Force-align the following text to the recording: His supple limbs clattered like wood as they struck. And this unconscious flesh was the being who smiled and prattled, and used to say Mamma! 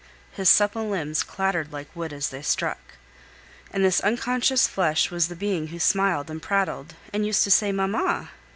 His 0.31 0.49
supple 0.49 0.89
limbs 0.89 1.21
clattered 1.21 1.71
like 1.71 1.95
wood 1.95 2.11
as 2.11 2.29
they 2.29 2.41
struck. 2.41 2.93
And 3.71 3.85
this 3.85 3.99
unconscious 4.01 4.67
flesh 4.67 5.11
was 5.11 5.27
the 5.27 5.35
being 5.35 5.67
who 5.67 5.77
smiled 5.77 6.31
and 6.31 6.41
prattled, 6.41 6.95
and 7.13 7.23
used 7.23 7.43
to 7.43 7.51
say 7.51 7.71
Mamma! 7.71 8.31